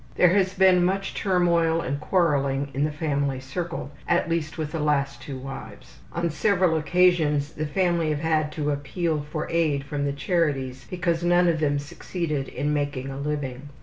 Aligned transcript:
There 0.15 0.29
has 0.33 0.55
been 0.55 0.83
much 0.83 1.13
turmoil 1.13 1.79
and 1.79 1.99
quarreling 2.01 2.69
in 2.73 2.83
the 2.85 2.91
family 2.91 3.39
circle, 3.39 3.91
at 4.07 4.27
least 4.31 4.57
with 4.57 4.71
the 4.71 4.79
last 4.79 5.21
two 5.21 5.37
wives. 5.37 5.97
On 6.11 6.31
several 6.31 6.75
occasions 6.75 7.53
the 7.53 7.67
family 7.67 8.09
have 8.09 8.21
had 8.21 8.51
to 8.53 8.71
appeal 8.71 9.21
for 9.29 9.47
aid 9.51 9.83
from 9.83 10.05
the 10.05 10.11
charities 10.13 10.87
because 10.89 11.23
none 11.23 11.47
of 11.47 11.59
them 11.59 11.77
succeeded 11.77 12.47
in 12.47 12.73
making 12.73 13.09
a 13.11 13.17
living. 13.19 13.69